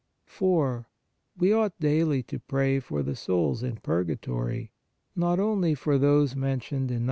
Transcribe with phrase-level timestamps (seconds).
[0.25, 0.87] 4.
[1.37, 4.71] We ought daily to pray for the souls in purga tory,
[5.15, 6.99] not only for those mentioned in No.